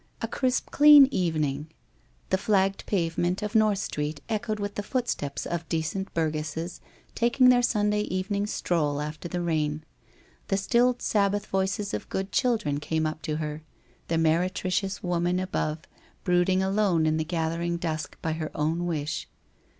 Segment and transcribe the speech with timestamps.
[0.19, 1.67] A crisp clean evening!
[2.31, 6.81] The flagged pavement of North Street echoed with the foot steps of decent burgesses,
[7.13, 9.83] taking their Sunday evening's stroll after the rain.
[10.47, 13.61] The stilled Sabbath voices of good children came up to her—
[14.07, 15.81] the meretricious woman above,
[16.23, 19.27] brooding alone in the gathering dusk by her own wish.